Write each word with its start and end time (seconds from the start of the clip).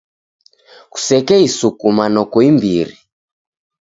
Kusekeisukuma 0.91 2.03
noko 2.13 2.37
imbiri. 2.49 2.95